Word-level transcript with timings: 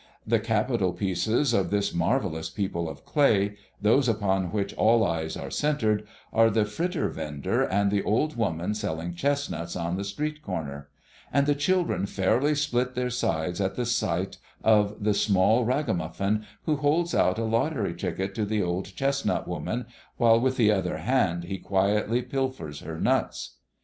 The 0.25 0.39
capital 0.39 0.93
pieces 0.93 1.53
of 1.53 1.69
this 1.69 1.93
marvellous 1.93 2.49
people 2.49 2.89
of 2.89 3.05
clay, 3.05 3.55
those 3.79 4.09
upon 4.09 4.51
which 4.51 4.73
all 4.73 5.05
eyes 5.05 5.37
are 5.37 5.51
centred, 5.51 6.07
are 6.33 6.49
the 6.49 6.65
fritter 6.65 7.07
vender 7.07 7.61
and 7.61 7.91
the 7.91 8.01
old 8.01 8.35
woman 8.35 8.73
selling 8.73 9.13
chestnuts 9.13 9.75
on 9.75 9.97
the 9.97 10.03
street 10.03 10.41
corner; 10.41 10.89
and 11.31 11.45
the 11.45 11.53
children 11.53 12.07
fairly 12.07 12.55
split 12.55 12.95
their 12.95 13.11
sides 13.11 13.61
at 13.61 13.75
the 13.75 13.85
sight 13.85 14.37
of 14.63 15.03
the 15.03 15.13
small 15.13 15.65
ragamuffin, 15.65 16.45
who 16.65 16.77
holds 16.77 17.13
out 17.13 17.37
a 17.37 17.43
lottery 17.43 17.93
ticket 17.93 18.33
to 18.33 18.43
the 18.43 18.63
old 18.63 18.85
chestnut 18.95 19.47
woman, 19.47 19.85
while 20.17 20.39
with 20.39 20.57
the 20.57 20.71
other 20.71 20.97
hand 20.97 21.43
he 21.43 21.59
quietly 21.59 22.23
pilfers 22.23 22.79
her 22.79 22.99
nuts. 22.99 23.57